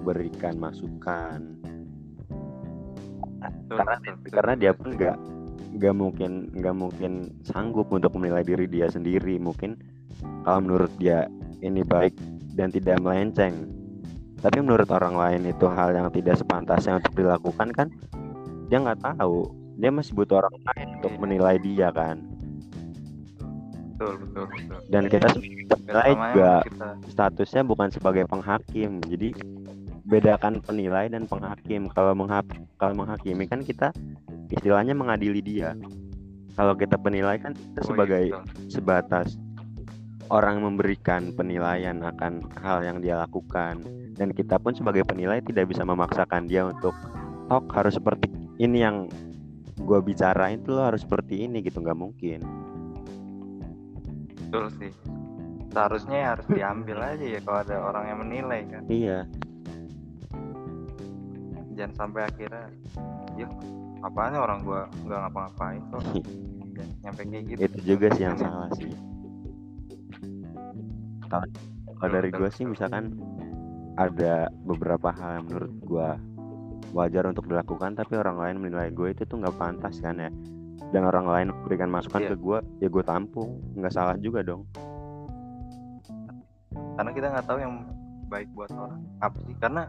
berikan 0.00 0.56
masukan. 0.56 1.40
Karena 3.70 3.96
karena 4.28 4.52
dia 4.54 4.72
pun 4.74 4.92
nggak 4.92 5.16
nggak 5.70 5.94
mungkin 5.94 6.30
nggak 6.50 6.76
mungkin 6.76 7.12
sanggup 7.40 7.88
untuk 7.88 8.12
menilai 8.18 8.42
diri 8.42 8.66
dia 8.66 8.90
sendiri. 8.90 9.38
Mungkin 9.38 9.78
kalau 10.44 10.60
menurut 10.60 10.92
dia 10.98 11.30
ini 11.60 11.80
baik 11.80 12.12
dan 12.54 12.68
tidak 12.68 12.98
melenceng. 13.00 13.70
Tapi 14.40 14.56
menurut 14.58 14.88
orang 14.88 15.14
lain 15.14 15.42
itu 15.46 15.68
hal 15.68 15.92
yang 15.92 16.08
tidak 16.08 16.40
sepantasnya 16.40 16.96
untuk 16.96 17.12
dilakukan 17.12 17.68
kan 17.70 17.88
dia 18.66 18.80
nggak 18.80 19.00
tahu. 19.04 19.46
Dia 19.80 19.88
masih 19.88 20.12
butuh 20.12 20.44
orang 20.44 20.56
lain 20.60 20.88
untuk 21.00 21.12
Iya. 21.14 21.20
menilai 21.20 21.56
dia 21.56 21.88
kan. 21.88 22.20
Betul 23.96 24.12
betul 24.24 24.44
betul. 24.48 24.78
Dan 24.88 25.02
kita 25.06 25.26
sebagai 25.28 25.60
Dan 25.60 25.78
penilai 25.84 26.10
sama 26.10 26.26
juga 26.32 26.52
kita. 26.64 26.88
statusnya 27.08 27.62
bukan 27.62 27.88
sebagai 27.88 28.24
penghakim. 28.26 28.90
Jadi 29.04 29.28
bedakan 30.10 30.58
penilai 30.58 31.06
dan 31.06 31.30
penghakim. 31.30 31.86
Kalau 31.94 32.12
menghak 32.18 32.44
kalau 32.82 32.98
menghakimi 32.98 33.46
kan 33.46 33.62
kita 33.62 33.94
istilahnya 34.50 34.92
mengadili 34.92 35.38
dia. 35.38 35.78
Kalau 36.58 36.74
kita 36.74 36.98
penilai 36.98 37.38
kan 37.38 37.54
kita 37.54 37.80
Oh, 37.80 37.80
iya, 37.80 37.86
sebagai 37.86 38.24
sebatas 38.66 39.38
orang 40.28 40.66
memberikan 40.66 41.30
penilaian 41.38 42.02
akan 42.02 42.42
hal 42.58 42.82
yang 42.82 42.98
dia 42.98 43.22
lakukan. 43.22 43.80
Dan 44.18 44.34
kita 44.34 44.60
pun 44.60 44.74
sebagai 44.74 45.06
penilai 45.06 45.40
tidak 45.40 45.70
bisa 45.70 45.86
memaksakan 45.86 46.50
dia 46.50 46.66
untuk 46.66 46.92
tok 47.48 47.70
harus 47.72 47.96
seperti 47.96 48.28
ini 48.60 48.84
yang 48.84 49.08
gue 49.80 49.98
bicarain 50.04 50.60
tuh 50.60 50.76
lo 50.76 50.90
harus 50.90 51.06
seperti 51.06 51.46
ini 51.46 51.62
gitu. 51.62 51.80
Nggak 51.80 51.96
mungkin. 51.96 52.42
Betul 54.36 54.66
sih. 54.76 54.92
Seharusnya 55.70 56.16
ya 56.18 56.28
harus 56.34 56.46
diambil 56.50 56.98
aja 56.98 57.24
ya 57.24 57.40
kalau 57.46 57.62
ada 57.62 57.76
orang 57.78 58.04
yang 58.10 58.18
menilai 58.26 58.60
kan. 58.66 58.82
Iya 58.90 59.30
jangan 61.80 61.96
sampai 61.96 62.28
akhirnya 62.28 62.68
ya 63.40 63.48
apaan 64.04 64.36
orang 64.36 64.60
gua? 64.60 64.84
Nggak 65.08 65.18
ngapa-ngapain 65.24 65.80
kok. 65.88 66.02
Nyampe 67.00 67.22
kayak 67.24 67.44
gitu. 67.48 67.60
Itu 67.64 67.78
juga 67.96 68.06
sih 68.12 68.22
yang 68.28 68.36
salah 68.36 68.68
sih. 68.76 68.92
Kalau 71.30 71.46
kalau 72.00 72.10
dari 72.12 72.28
gue 72.32 72.48
sih 72.52 72.64
misalkan 72.68 73.16
ada 73.96 74.48
beberapa 74.64 75.12
hal 75.12 75.40
yang 75.40 75.44
menurut 75.48 75.72
gue 75.84 76.08
wajar 76.90 77.28
untuk 77.28 77.46
dilakukan 77.46 77.94
tapi 77.94 78.18
orang 78.18 78.40
lain 78.40 78.56
menilai 78.58 78.90
gue 78.90 79.12
itu 79.12 79.22
tuh 79.28 79.40
nggak 79.40 79.56
pantas 79.56 80.00
kan 80.04 80.20
ya. 80.20 80.30
Dan 80.90 81.06
orang 81.06 81.28
lain 81.28 81.46
memberikan 81.54 81.86
masukan 81.86 82.24
Iya. 82.24 82.30
ke 82.34 82.36
gue 82.36 82.58
ya 82.82 82.88
gue 82.92 83.04
tampung. 83.04 83.60
Nggak 83.78 83.92
salah 83.94 84.16
juga 84.20 84.44
dong. 84.44 84.66
Karena 86.96 87.10
kita 87.14 87.26
nggak 87.32 87.46
tahu 87.46 87.58
yang 87.62 87.74
baik 88.26 88.48
buat 88.52 88.70
orang 88.74 89.00
apa 89.20 89.36
sih. 89.44 89.54
Karena 89.60 89.82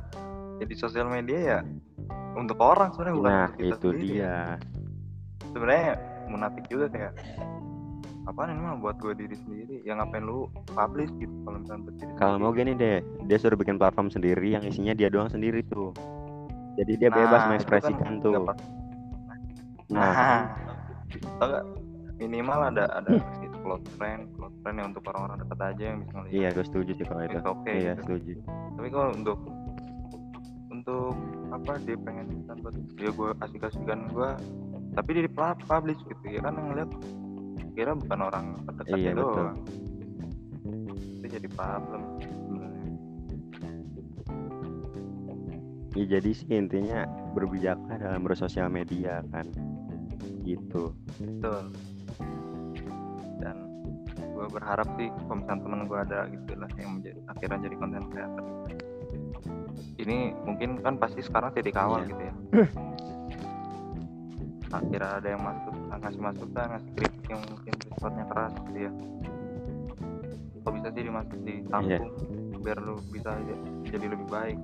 ya 0.61 0.65
di 0.69 0.77
sosial 0.77 1.09
media 1.09 1.39
ya 1.41 1.59
untuk 2.37 2.61
orang 2.61 2.93
sebenarnya 2.93 3.15
bukan 3.17 3.31
nah 3.33 3.45
untuk 3.49 3.57
kita 3.57 3.75
itu 3.75 3.89
sendiri. 3.89 4.05
dia. 4.05 4.35
Sebenarnya 5.51 5.89
munafik 6.29 6.63
juga 6.69 6.85
kayak 6.93 7.11
apaan 8.29 8.53
ini 8.53 8.61
mah 8.61 8.77
buat 8.77 8.95
gue 9.01 9.13
diri 9.17 9.35
sendiri? 9.41 9.75
Yang 9.83 9.95
ngapain 10.05 10.23
lu 10.23 10.47
publish 10.69 11.11
gitu 11.17 11.33
kalau 11.43 11.57
misalnya 11.59 11.81
buat 11.89 11.95
diri 11.97 12.11
kalau 12.15 12.35
mau 12.37 12.51
gini 12.53 12.71
deh 12.77 13.01
dia 13.25 13.37
suruh 13.41 13.57
bikin 13.57 13.81
platform 13.81 14.13
sendiri 14.13 14.53
yang 14.53 14.63
isinya 14.63 14.93
dia 14.93 15.09
doang 15.09 15.27
sendiri 15.27 15.65
tuh. 15.65 15.91
Jadi 16.77 16.93
dia 16.95 17.09
Nah, 17.11 17.17
bebas 17.19 17.41
kan 17.41 17.47
mengekspresikan 17.51 18.11
nggak 18.21 18.23
tuh 18.23 18.33
pas- 18.45 18.69
nah. 19.91 20.13
Nah 20.13 20.39
tau 21.41 21.47
gak 21.51 21.65
minimal 22.21 22.69
ada 22.71 22.85
ada 22.95 23.17
gitu, 23.41 23.57
close 23.65 23.83
friend 23.97 24.29
close 24.37 24.55
friend 24.61 24.77
yang 24.79 24.93
untuk 24.93 25.03
orang-orang 25.09 25.41
dekat 25.41 25.59
aja 25.59 25.83
yang 25.83 25.97
bisa 26.05 26.13
ngeliat. 26.15 26.31
Iya 26.31 26.47
gue 26.53 26.65
setuju 26.69 26.91
sih 26.95 27.05
kalau 27.09 27.21
itu. 27.25 27.37
It's 27.41 27.49
okay 27.49 27.75
iya 27.75 27.93
gitu. 27.97 28.01
setuju. 28.05 28.33
Tapi 28.77 28.87
kalau 28.87 29.09
untuk 29.11 29.37
untuk 30.81 31.13
apa 31.53 31.77
dia 31.85 31.97
pengen 32.01 32.41
kan 32.49 32.57
buat 32.65 32.75
ya 32.97 33.13
gue 33.13 33.29
asik-asikan 33.45 34.09
gue 34.09 34.29
tapi 34.97 35.09
dia 35.13 35.23
di 35.29 35.33
publish 35.69 36.01
gitu 36.09 36.25
ya 36.25 36.41
kan 36.41 36.57
yang 36.57 36.67
ngeliat 36.73 36.91
kira 37.71 37.95
bukan 37.95 38.19
orang 38.19 38.45
terdekat 38.67 38.97
Iya, 38.99 39.11
betul. 39.15 39.31
doang. 39.31 39.57
Itu 40.91 41.25
jadi 41.31 41.47
problem 41.55 42.01
sebenarnya. 42.19 42.91
Ya 45.91 46.05
jadi 46.19 46.29
sih 46.31 46.47
intinya 46.51 46.99
berbijaklah 47.35 47.95
dalam 47.99 48.21
bersosial 48.23 48.67
media 48.67 49.23
kan 49.31 49.47
gitu. 50.43 50.91
Betul. 51.19 51.71
Dan 53.39 53.55
gue 54.17 54.45
berharap 54.51 54.87
sih 54.99 55.07
misalnya 55.07 55.61
temen 55.63 55.81
gue 55.87 55.99
ada 55.99 56.27
gitu 56.27 56.51
lah 56.59 56.69
yang 56.75 56.99
menjadi 56.99 57.19
akhirnya 57.31 57.57
jadi 57.69 57.75
konten 57.79 58.03
creator 58.11 58.45
ini 60.01 60.17
mungkin 60.39 60.69
kan 60.79 60.95
pasti 60.95 61.21
sekarang 61.21 61.51
titik 61.51 61.75
awal 61.75 62.01
Iya. 62.01 62.09
gitu 62.09 62.21
ya 62.21 62.33
akhirnya 64.71 65.09
ada 65.13 65.27
yang 65.27 65.43
masuk 65.43 65.73
ngasih 65.91 66.21
masukan 66.21 66.65
ngasih 66.69 66.91
kritik 66.95 67.23
yang 67.27 67.41
mungkin 67.43 67.73
sifatnya 67.83 68.25
keras 68.25 68.53
gitu 68.57 68.79
ya 68.79 68.91
kok 70.61 70.71
bisa 70.71 70.87
sih 70.89 71.03
dimasuk 71.03 71.39
ditampung 71.41 72.07
Iya. 72.07 72.57
biar 72.61 72.77
lu 72.79 72.95
bisa 73.09 73.31
jadi 73.83 74.05
lebih 74.07 74.27
baik 74.27 74.57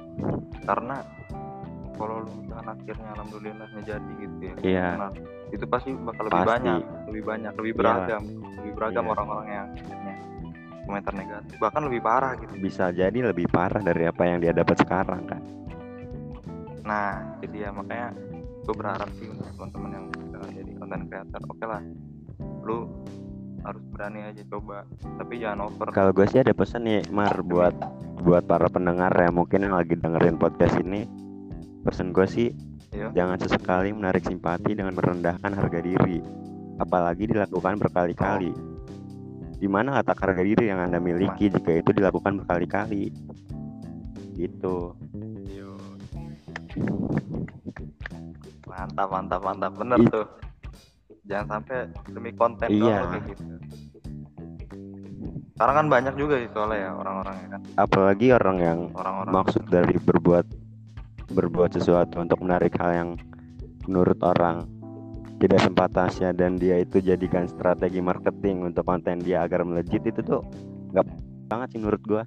karena 0.64 1.02
kalau 1.94 2.22
lu 2.22 2.30
misalkan 2.38 2.68
akhirnya 2.72 3.10
alhamdulillah 3.12 3.68
jadi 3.82 4.12
gitu 4.16 4.36
ya 4.40 4.56
Iya. 4.62 4.86
Nah, 4.96 5.12
itu 5.50 5.66
pasti 5.66 5.90
bakal 5.98 6.30
lebih 6.30 6.38
Pasti. 6.40 6.52
banyak 6.54 6.80
lebih 7.10 7.24
banyak 7.26 7.54
lebih 7.58 7.74
beragam 7.76 8.24
lebih 8.56 8.72
beragam 8.74 9.04
Iya. 9.04 9.12
orang-orang 9.12 9.48
yang 9.50 9.68
akhirnya 9.74 10.16
komentar 10.88 11.14
negatif 11.14 11.54
bahkan 11.60 11.84
lebih 11.84 12.00
parah 12.00 12.40
gitu. 12.40 12.56
Bisa 12.58 12.90
jadi 12.96 13.20
lebih 13.20 13.52
parah 13.52 13.84
dari 13.84 14.08
apa 14.08 14.24
yang 14.24 14.40
dia 14.40 14.56
dapat 14.56 14.80
sekarang 14.80 15.28
kan? 15.28 15.42
Nah 16.88 17.38
jadi 17.44 17.68
ya 17.68 17.70
makanya 17.76 18.16
gue 18.64 18.76
berharap 18.76 19.10
sih 19.20 19.28
untuk 19.28 19.48
teman-teman 19.56 19.90
yang 19.92 20.06
misalkan 20.16 20.50
jadi 20.56 20.72
konten 20.80 21.02
creator 21.12 21.42
oke 21.52 21.66
lah. 21.68 21.84
Lu 22.64 22.88
harus 23.68 23.84
berani 23.92 24.24
aja 24.24 24.42
coba 24.48 24.88
tapi 25.20 25.44
jangan 25.44 25.68
over. 25.68 25.92
Kalau 25.92 26.16
gue 26.16 26.26
sih 26.32 26.40
ada 26.40 26.56
pesan 26.56 26.88
nih 26.88 27.04
Mar 27.12 27.36
buat 27.44 27.76
buat 28.24 28.48
para 28.48 28.72
pendengar 28.72 29.12
ya 29.14 29.30
mungkin 29.30 29.68
yang 29.68 29.76
lagi 29.76 30.00
dengerin 30.00 30.40
podcast 30.40 30.80
ini. 30.80 31.04
Pesan 31.84 32.16
gue 32.16 32.28
sih 32.28 32.50
Iya. 32.88 33.12
jangan 33.12 33.36
sesekali 33.36 33.92
menarik 33.92 34.24
simpati 34.24 34.72
dengan 34.72 34.96
merendahkan 34.96 35.52
harga 35.52 35.80
diri. 35.84 36.24
Apalagi 36.80 37.28
dilakukan 37.28 37.76
berkali-kali 37.84 38.77
di 39.58 39.66
mana 39.66 39.98
letak 39.98 40.22
harga 40.22 40.46
diri 40.46 40.70
yang 40.70 40.78
anda 40.78 41.02
miliki 41.02 41.50
jika 41.50 41.82
itu 41.82 41.90
dilakukan 41.94 42.46
berkali-kali? 42.46 43.10
Gitu. 44.38 44.94
Yo. 45.50 45.74
mantap 48.70 49.10
mantap 49.10 49.42
mantap. 49.42 49.72
Bener 49.74 49.98
Ih. 49.98 50.10
tuh. 50.14 50.28
Jangan 51.28 51.48
sampai 51.60 51.78
demi 52.14 52.32
konten 52.38 52.70
Iya. 52.70 53.02
doang 53.04 53.10
kayak 53.12 53.24
gitu. 53.34 53.44
Sekarang 55.58 55.76
kan 55.76 55.88
banyak 55.90 56.14
juga 56.22 56.36
sih 56.38 56.50
soalnya 56.54 56.78
ya 56.78 56.92
orang-orang 56.94 57.36
ya 57.42 57.48
kan. 57.50 57.62
Apalagi 57.82 58.28
orang 58.30 58.58
yang 58.62 58.80
orang-orang 58.94 59.34
maksud 59.34 59.64
dari 59.74 59.98
berbuat 59.98 60.46
berbuat 61.34 61.70
sesuatu 61.74 62.22
untuk 62.22 62.40
menarik 62.46 62.78
hal 62.78 62.92
yang 62.94 63.10
menurut 63.90 64.22
orang 64.22 64.70
tidak 65.38 65.60
sempatasnya 65.62 66.34
dan 66.34 66.58
dia 66.58 66.82
itu 66.82 66.98
jadikan 66.98 67.46
strategi 67.46 68.02
marketing 68.02 68.66
untuk 68.66 68.84
konten 68.84 69.22
dia 69.22 69.46
agar 69.46 69.62
melejit 69.62 70.02
itu 70.02 70.22
tuh 70.26 70.42
nggak 70.94 71.06
banget 71.48 71.68
sih 71.78 71.80
menurut 71.80 72.02
gua. 72.04 72.24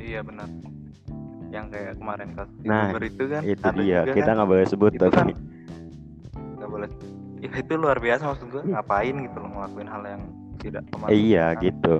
Iya 0.00 0.20
benar. 0.26 0.48
Yang 1.50 1.66
kayak 1.74 1.92
kemarin 1.98 2.28
kasus 2.34 2.54
Nah, 2.62 2.90
youtuber 2.90 3.02
itu 3.06 3.22
kan 3.26 3.42
itu 3.42 3.68
dia. 3.78 4.00
juga 4.02 4.14
kita 4.14 4.26
kan, 4.26 4.34
nggak 4.38 4.48
boleh 4.50 4.66
sebut 4.66 4.90
Itu 4.94 5.02
tapi 5.06 5.14
kan 5.14 5.26
nggak 6.58 6.70
boleh. 6.70 6.88
Ya 7.40 7.48
itu 7.56 7.72
luar 7.72 7.96
biasa 7.96 8.22
maksud 8.28 8.46
gue 8.52 8.62
ngapain 8.68 9.16
gitu 9.16 9.36
loh 9.40 9.50
ngelakuin 9.54 9.88
hal 9.88 10.02
yang 10.04 10.22
tidak 10.60 10.84
kemanusiaan 10.92 11.24
iya 11.24 11.46
gitu. 11.56 11.94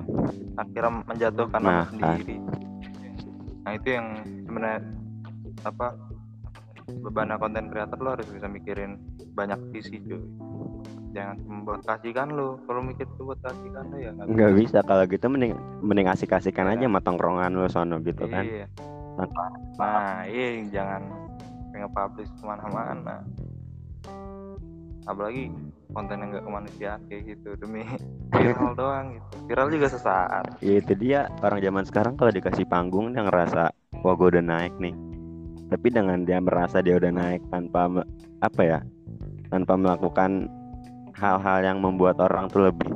Akhirnya 0.60 0.92
menjatuhkan 1.08 1.60
Nah, 1.64 1.84
sendiri. 1.88 2.36
Nah 3.64 3.72
itu 3.72 3.88
yang 3.88 4.06
sebenarnya 4.44 4.80
apa 5.64 5.86
beban 7.00 7.32
konten 7.38 7.72
kreator 7.72 7.98
lo 8.02 8.10
harus 8.18 8.28
bisa 8.28 8.48
mikirin 8.50 8.98
banyak 9.32 9.58
sisi 9.72 9.98
cuy. 10.02 10.22
Jangan 11.10 11.36
buat 11.66 11.82
kasihkan 11.82 12.30
lo 12.30 12.62
kalau 12.64 12.86
mikir 12.86 13.02
tuh 13.18 13.34
buat 13.34 13.40
kasihkan 13.42 13.84
lo 13.90 13.96
ya 13.98 14.10
nggak 14.14 14.52
bisa. 14.56 14.78
Kalau 14.82 15.04
gitu 15.04 15.26
mending 15.26 15.52
mending 15.82 16.06
asik-asikan 16.06 16.70
Iya. 16.70 16.74
aja 16.76 16.84
sama 16.86 17.00
tongkrongan 17.02 17.50
lu 17.50 17.66
sono 17.66 17.98
gitu 18.00 18.24
kan. 18.26 18.46
Iya. 18.46 18.66
Tanpa- 19.18 19.52
nah 19.76 20.22
iya 20.24 20.62
jangan 20.70 21.02
pengen 21.70 21.90
publish 21.90 22.30
ke 22.30 22.44
mana-mana. 22.46 23.26
Apalagi 25.02 25.50
konten 25.90 26.22
yang 26.22 26.30
gak 26.30 26.46
kemanusiaan 26.46 27.00
kayak 27.10 27.34
gitu 27.34 27.58
demi 27.58 27.82
viral 28.30 28.78
doang 28.78 29.18
gitu. 29.18 29.26
Viral 29.50 29.68
juga 29.68 29.86
sesaat. 29.90 30.44
Ya 30.62 30.78
itu 30.78 30.92
dia. 30.94 31.26
Orang 31.42 31.58
zaman 31.58 31.82
sekarang 31.82 32.14
kalau 32.14 32.30
dikasih 32.30 32.62
panggung 32.64 33.10
dia 33.10 33.26
ngerasa 33.26 33.74
wah 34.00 34.14
gue 34.14 34.28
udah 34.30 34.44
naik 34.44 34.74
nih. 34.78 34.94
Tapi 35.70 35.86
dengan 35.88 36.26
dia 36.26 36.42
merasa 36.42 36.82
dia 36.82 36.98
udah 36.98 37.14
naik 37.14 37.42
tanpa 37.48 38.02
apa 38.42 38.62
ya? 38.62 38.78
Tanpa 39.48 39.78
melakukan 39.78 40.50
hal-hal 41.14 41.58
yang 41.62 41.78
membuat 41.78 42.18
orang 42.18 42.50
tuh 42.50 42.68
lebih 42.68 42.90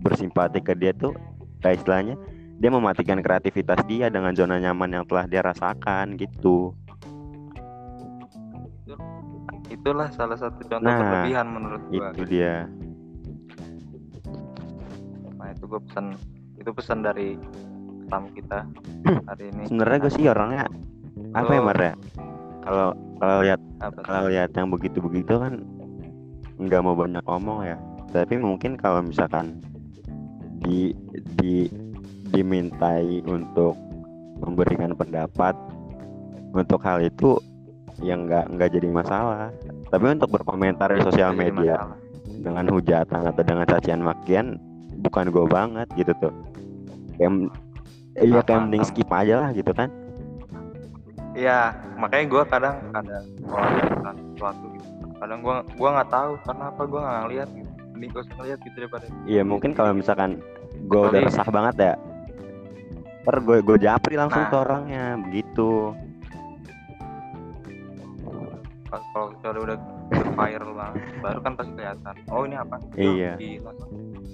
bersimpati 0.00 0.60
ke 0.60 0.72
dia 0.74 0.94
tuh 0.94 1.12
kayak 1.60 1.82
istilahnya 1.82 2.14
dia 2.60 2.68
mematikan 2.68 3.20
kreativitas 3.20 3.80
dia 3.88 4.12
dengan 4.12 4.36
zona 4.36 4.60
nyaman 4.60 4.92
yang 4.92 5.04
telah 5.08 5.24
dia 5.24 5.40
rasakan 5.40 6.16
gitu. 6.16 6.72
itulah 9.70 10.10
salah 10.10 10.34
satu 10.34 10.60
contoh 10.66 10.82
Nah, 10.82 10.98
kelebihan 10.98 11.46
menurut 11.46 11.82
gua 11.88 12.10
Itu 12.10 12.24
dia. 12.26 12.66
nah 15.38 15.48
itu 15.54 15.64
gua 15.64 15.80
pesan 15.80 16.18
itu 16.58 16.70
pesan 16.74 16.98
dari 17.00 17.38
tamu 18.10 18.28
kita 18.34 18.66
hari 19.30 19.48
ini 19.54 19.62
Sebenarnya 19.70 19.98
gue 20.04 20.12
sih 20.12 20.26
orangnya 20.26 20.66
apa 21.34 21.50
ya. 21.54 21.60
Mar 21.62 21.78
ya? 21.78 21.94
Kalau 22.64 22.88
kalau 23.20 23.36
lihat 23.44 23.60
kalau 24.04 24.26
lihat 24.28 24.50
yang 24.56 24.68
begitu-begitu 24.72 25.34
kan 25.36 25.62
nggak 26.60 26.82
mau 26.84 26.96
banyak 26.96 27.24
ngomong 27.24 27.64
ya. 27.64 27.76
Tapi 28.10 28.40
mungkin 28.40 28.74
kalau 28.74 29.04
misalkan 29.04 29.62
di 30.60 30.92
di 31.40 31.70
dimintai 32.30 33.22
untuk 33.26 33.74
memberikan 34.40 34.94
pendapat 34.94 35.54
untuk 36.54 36.82
hal 36.82 37.02
itu 37.02 37.38
yang 38.02 38.26
nggak 38.26 38.50
nggak 38.56 38.70
jadi 38.74 38.88
masalah. 38.90 39.50
Tapi 39.90 40.04
untuk 40.10 40.30
berkomentar 40.32 40.90
di 40.94 41.02
sosial 41.04 41.34
media 41.34 41.92
dengan 42.40 42.66
hujatan 42.72 43.26
atau 43.30 43.42
dengan 43.44 43.66
cacian 43.68 44.00
makian 44.00 44.56
bukan 45.04 45.28
gue 45.28 45.44
banget 45.46 45.88
gitu 45.96 46.12
tuh. 46.18 46.34
Kayak 47.20 47.52
iya 48.18 48.40
kayak 48.42 48.60
mending 48.66 48.84
skip 48.84 49.10
aja 49.12 49.46
lah 49.46 49.50
gitu 49.54 49.70
kan 49.70 49.88
Iya, 51.30 51.58
makanya 51.94 52.24
gua 52.26 52.42
kadang 52.44 52.76
ada 52.90 53.16
kalau 53.44 53.66
ada 54.02 54.12
sesuatu 54.16 54.64
gitu. 54.74 54.88
Kadang 55.16 55.38
gua 55.40 55.56
gua 55.74 55.88
nggak 55.94 56.10
tahu 56.10 56.30
karena 56.42 56.64
apa 56.68 56.82
gua 56.84 57.00
nggak 57.00 57.20
ngeliat 57.22 57.48
gitu. 57.52 57.70
Gua 58.00 58.22
usah 58.24 58.34
ngeliat 58.34 58.58
gitu 58.64 58.76
daripada 58.80 59.04
Iya 59.28 59.42
mungkin 59.44 59.70
kalau 59.76 59.92
misalkan 59.92 60.40
gue 60.88 61.00
udah 61.04 61.20
resah 61.20 61.44
banget 61.44 61.74
ya 61.76 61.94
Ntar 63.20 63.36
gue 63.44 63.60
gue 63.60 63.76
japri 63.76 64.16
langsung 64.16 64.40
Nah. 64.40 64.48
ke 64.48 64.56
orangnya 64.56 65.04
begitu 65.20 65.92
Kalau- 68.88 69.04
kalau 69.12 69.26
kecuali 69.30 69.58
udah 69.60 69.76
udah 70.10 70.32
viral 70.34 70.72
banget, 70.72 71.02
baru 71.20 71.38
kan 71.38 71.52
pasti 71.54 71.72
kelihatan. 71.76 72.14
Oh 72.26 72.42
ini 72.42 72.56
apa? 72.56 72.76
Iya. 72.96 73.32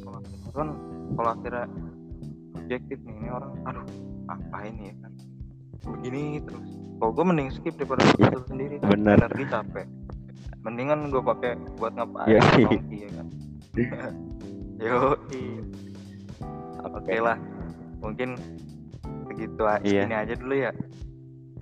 Kalau 0.01 0.21
kan 0.55 0.69
kalau 1.13 1.31
akhirnya 1.35 1.65
objektif 2.57 2.99
nih 3.05 3.15
ini 3.19 3.29
orang, 3.29 3.53
aduh 3.67 3.85
apa 4.27 4.57
ini 4.65 4.83
ya 4.89 4.95
kan? 5.03 5.13
Begini 5.87 6.43
terus. 6.43 6.67
Kalau 6.97 7.13
gue 7.13 7.25
mending 7.25 7.49
skip 7.51 7.75
daripada 7.77 8.03
Iya, 8.03 8.17
yeah. 8.27 8.43
sendiri. 8.49 8.75
bener. 8.81 9.17
Energi 9.21 9.45
capek. 9.47 9.87
Mendingan 10.61 10.99
gue 11.09 11.23
pakai 11.23 11.51
buat 11.77 11.93
ngapain? 11.93 12.27
Iya. 12.27 12.41
Ya 12.89 13.09
kan. 13.13 13.27
Yo, 14.85 14.97
oke 16.83 17.15
lah. 17.17 17.37
Mungkin 18.01 18.37
segitu 19.27 19.63
aja 19.63 19.83
Iya. 19.83 20.03
ini 20.05 20.15
aja 20.17 20.35
dulu 20.35 20.55
ya. 20.55 20.73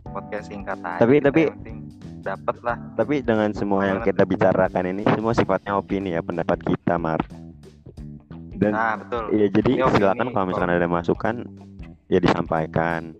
Podcast 0.04 0.46
singkat 0.48 0.78
aja. 0.80 1.02
Tapi- 1.02 1.18
kita 1.18 1.28
tapi- 1.30 1.50
dapat 2.22 2.56
lah. 2.62 2.76
Tapi 2.94 3.14
dengan 3.20 3.50
semua 3.52 3.84
yang 3.84 4.00
kita 4.00 4.24
bicarakan 4.24 4.84
ini 4.88 5.02
semua 5.06 5.32
sifatnya 5.32 5.76
opini 5.76 6.14
ya 6.14 6.22
pendapat 6.22 6.56
kita 6.58 6.96
Mar 6.96 7.20
Dan 8.54 8.70
Nah 8.70 8.96
betul. 8.96 9.34
iya 9.34 9.46
jadi 9.50 9.70
ini 9.74 9.82
opini, 9.82 9.98
silakan 9.98 10.26
kalau 10.30 10.46
misalkan 10.48 10.72
ada 10.72 10.88
masukan 10.88 11.34
ya 12.06 12.16
disampaikan 12.16 13.12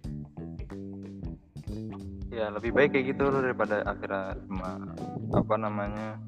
Ya 2.34 2.50
lebih 2.50 2.74
baik 2.74 2.98
kayak 2.98 3.14
gitu 3.14 3.30
loh 3.30 3.38
daripada 3.38 3.86
akhirnya 3.86 4.34
cuma 4.50 4.82
apa 5.30 5.54
namanya 5.54 6.18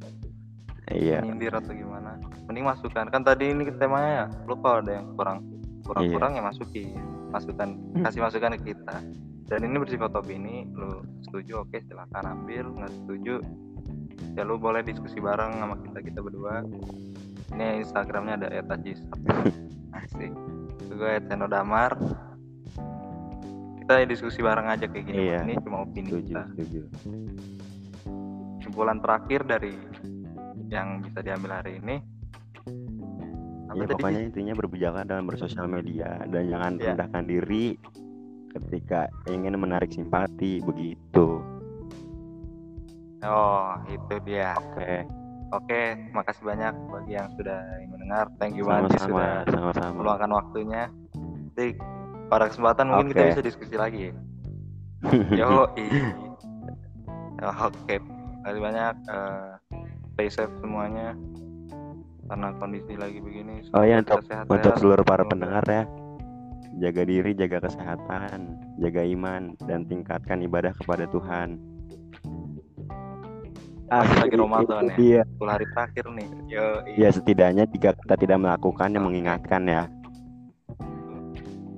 Iya 0.86 1.18
nyindir 1.18 1.50
atau 1.50 1.74
gimana. 1.74 2.14
Mending 2.46 2.62
masukan. 2.62 3.10
Kan 3.10 3.26
tadi 3.26 3.50
ini 3.50 3.66
temanya 3.74 4.10
ya, 4.22 4.26
lu 4.46 4.54
kalau 4.62 4.78
ada 4.86 5.02
yang 5.02 5.06
kurang 5.18 5.42
kurang 5.82 6.04
Iya. 6.06 6.14
kurang 6.14 6.30
ya 6.38 6.42
masukin 6.46 6.94
masukan 7.34 7.68
kasih 8.06 8.22
masukan 8.22 8.54
ke 8.62 8.70
kita. 8.70 9.02
Dan 9.46 9.62
ini 9.66 9.82
bersifat 9.82 10.14
opini, 10.14 10.66
lu 10.74 11.02
setuju 11.26 11.66
oke 11.66 11.78
silakan 11.90 12.38
ambil, 12.38 12.70
nggak 12.70 12.92
setuju 13.02 13.34
ya 14.34 14.42
lu 14.46 14.58
boleh 14.58 14.82
diskusi 14.86 15.18
bareng 15.18 15.58
sama 15.58 15.74
kita 15.82 15.98
kita 16.06 16.18
berdua. 16.22 16.62
Ini 17.50 17.82
Instagramnya 17.82 18.46
ada 18.46 18.48
etajis 18.54 19.02
asik. 19.98 20.30
Gue 20.86 21.10
Etseno 21.18 21.50
Damar. 21.50 21.98
Kita 23.86 24.02
diskusi 24.02 24.42
bareng 24.42 24.66
aja 24.66 24.84
kayak 24.84 25.04
gini. 25.04 25.16
Iya. 25.24 25.38
Ini 25.46 25.54
cuma 25.62 25.86
opini 25.86 26.10
setuju 26.10 26.26
kita. 26.26 26.42
setuju 26.50 26.80
kesimpulan 28.58 28.98
terakhir 28.98 29.46
dari 29.46 29.72
yang 30.66 30.98
bisa 30.98 31.22
diambil 31.22 31.62
hari 31.62 31.78
ini 31.78 32.02
apa 33.66 33.72
Ya 33.72 33.86
tadi 33.86 33.94
pokoknya 33.94 34.22
intinya 34.26 34.54
berbijaklah 34.54 35.04
dalam 35.06 35.24
bersosial 35.24 35.66
media 35.66 36.18
dan 36.26 36.50
jangan 36.50 36.72
Iya. 36.74 36.86
rendahkan 36.90 37.24
diri 37.24 37.78
ketika 38.50 39.00
ingin 39.26 39.54
menarik 39.54 39.88
simpati 39.88 40.58
begitu. 40.60 41.38
oh 43.22 43.70
itu 43.86 44.14
dia 44.22 44.58
Oke, 44.58 45.06
oke 45.52 45.80
makasih 46.10 46.44
banyak 46.44 46.74
bagi 46.90 47.12
yang 47.12 47.28
sudah 47.32 47.62
mendengar 47.86 48.26
thank 48.36 48.58
you 48.58 48.66
banget 48.66 48.98
sudah 48.98 49.46
sama-sama, 49.46 49.94
meluangkan 49.94 50.30
waktunya 50.32 50.90
Nanti 51.14 51.78
pada 52.26 52.50
kesempatan 52.50 52.90
mungkin 52.90 53.14
kita 53.14 53.22
Oke. 53.22 53.30
bisa 53.34 53.42
diskusi 53.44 53.74
lagi 53.78 53.98
ya 54.10 54.14
yo 55.38 55.68
Oke, 57.36 58.00
terima 58.42 58.72
banyak. 58.72 58.94
eh, 59.12 59.50
stay 60.16 60.28
safe 60.32 60.54
semuanya. 60.58 61.12
Karena 62.26 62.50
kondisi 62.58 62.96
lagi 62.96 63.20
begini. 63.22 63.60
Oh 63.70 63.84
iya, 63.84 64.00
semoga 64.00 64.02
untuk 64.02 64.18
kita 64.24 64.26
sehat-sehat. 64.26 64.56
untuk 64.56 64.72
seluruh 64.80 65.04
para 65.06 65.22
pendengar 65.28 65.62
ya 65.68 65.84
jaga 66.76 67.02
diri 67.08 67.32
jaga 67.32 67.58
kesehatan 67.64 68.60
jaga 68.76 69.00
iman 69.00 69.56
dan 69.64 69.88
tingkatkan 69.88 70.44
ibadah 70.44 70.76
kepada 70.76 71.08
Tuhan 71.08 71.56
Masih 73.86 74.16
lagi 74.18 74.34
Ramadan 74.36 74.84
ya. 74.98 75.22
10 75.24 75.46
hari 75.46 75.66
terakhir 75.70 76.04
nih. 76.10 76.28
Yo, 76.50 76.66
ya 76.98 77.08
setidaknya 77.14 77.64
jika 77.70 77.94
kita 77.94 78.14
tidak 78.18 78.38
melakukannya 78.42 78.98
Oke. 78.98 79.06
mengingatkan 79.06 79.62
ya 79.62 79.86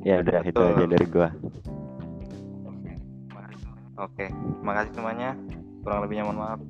ya 0.08 0.24
udah 0.24 0.40
itu 0.48 0.56
aja 0.56 0.84
dari 0.88 1.06
gua 1.12 1.28
Oke, 3.98 4.30
makasih 4.62 4.94
semuanya. 4.94 5.34
Kurang 5.82 6.06
lebihnya 6.06 6.22
mohon 6.22 6.38
maaf. 6.38 6.60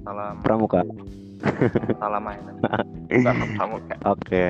Salam, 0.00 0.40
pramuka 0.40 0.80
salam 2.00 2.24
aja. 2.24 2.52
Salam 3.20 3.48
pramuka. 3.60 3.94
oke 4.08 4.44